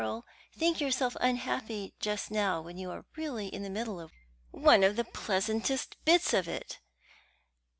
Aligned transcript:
Oh, 0.01 0.03
Elspeth, 0.03 0.25
you 0.55 0.59
think 0.59 0.81
yourself 0.81 1.17
unhappy 1.21 1.93
just 1.99 2.31
now 2.31 2.59
when 2.59 2.75
you 2.79 2.89
are 2.89 3.05
really 3.15 3.49
in 3.49 3.61
the 3.61 3.69
middle 3.69 3.99
of 3.99 4.11
one 4.49 4.83
of 4.83 4.95
the 4.95 5.03
pleasantest 5.03 5.95
bits 6.05 6.33
of 6.33 6.47
it! 6.47 6.79